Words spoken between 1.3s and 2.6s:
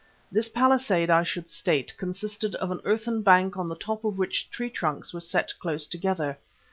state, consisted